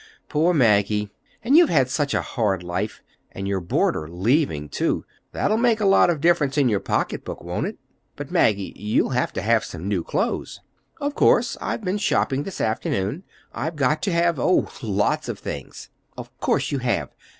[0.29, 1.11] Poor Maggie!
[1.43, 5.05] And you've had such a hard life—and your boarder leaving, too!
[5.31, 7.77] That'll make a lot of difference in your pocketbook, won't it?
[8.15, 10.59] But, Maggie, you'll have to have some new clothes."
[10.99, 11.55] "Of course.
[11.61, 13.21] I've been shopping this afternoon.
[13.53, 17.11] I've got to have—oh, lots of things." "Of course you have.